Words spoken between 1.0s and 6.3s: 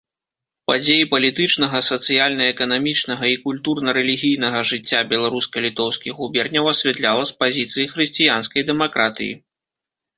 палітычнага, сацыяльна-эканамічнага і культурна-рэлігійнага жыцця беларуска-літоўскіх